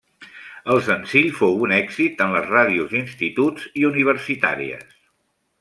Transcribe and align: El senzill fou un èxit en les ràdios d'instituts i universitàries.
El 0.75 0.79
senzill 0.85 1.27
fou 1.41 1.59
un 1.67 1.75
èxit 1.77 2.25
en 2.27 2.33
les 2.37 2.49
ràdios 2.55 2.91
d'instituts 2.97 3.71
i 3.83 3.89
universitàries. 3.95 5.01